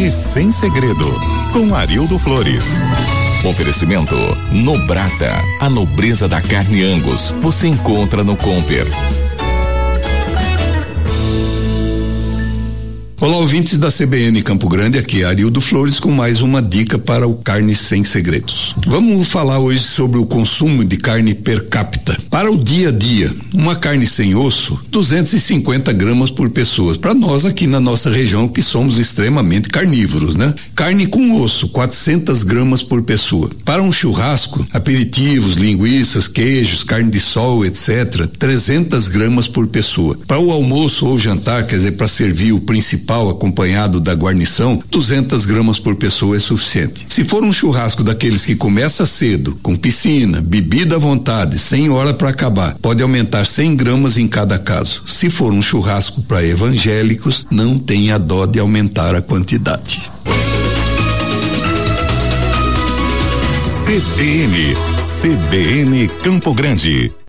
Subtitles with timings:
[0.00, 1.12] Carne sem segredo,
[1.52, 2.82] com Arildo Flores.
[3.44, 4.16] Oferecimento
[4.50, 7.34] Nobrata, a nobreza da carne Angus.
[7.40, 8.86] Você encontra no Comper.
[13.22, 17.28] Olá, ouvintes da CBN Campo Grande, aqui é Arildo Flores com mais uma dica para
[17.28, 18.74] o Carne Sem Segredos.
[18.86, 22.18] Vamos falar hoje sobre o consumo de carne per capita.
[22.30, 26.96] Para o dia a dia, uma carne sem osso, 250 gramas por pessoa.
[26.96, 30.54] Para nós aqui na nossa região que somos extremamente carnívoros, né?
[30.74, 33.50] Carne com osso, 400 gramas por pessoa.
[33.66, 40.16] Para um churrasco, aperitivos, linguiças, queijos, carne de sol, etc., 300 gramas por pessoa.
[40.26, 44.80] Para o almoço ou jantar, quer dizer, para servir o principal principal acompanhado da guarnição,
[44.88, 47.06] 200 gramas por pessoa é suficiente.
[47.08, 52.14] Se for um churrasco daqueles que começa cedo, com piscina, bebida à vontade, sem hora
[52.14, 55.02] para acabar, pode aumentar 100 gramas em cada caso.
[55.06, 60.08] Se for um churrasco para evangélicos, não tenha dó de aumentar a quantidade.
[63.84, 64.76] CBN,
[65.20, 67.12] CBN Campo Grande.